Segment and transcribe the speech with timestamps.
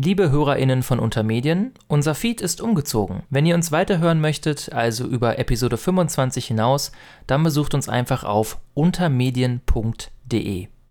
[0.00, 3.24] Liebe HörerInnen von Untermedien, unser Feed ist umgezogen.
[3.30, 6.92] Wenn ihr uns weiterhören möchtet, also über Episode 25 hinaus,
[7.26, 10.68] dann besucht uns einfach auf untermedien.de.